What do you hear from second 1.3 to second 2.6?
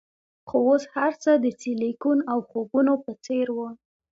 د سیلیکون او